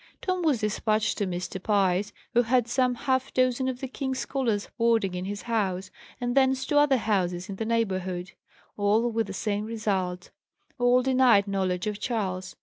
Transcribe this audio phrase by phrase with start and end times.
[0.19, 1.61] Tom was despatched to Mr.
[1.61, 6.35] Pye's, who had some half dozen of the king's scholars boarding in his house; and
[6.35, 8.31] thence to other houses in the neighbourhood.
[8.77, 10.31] All with the same result;
[10.79, 12.55] all denied knowledge of Charles.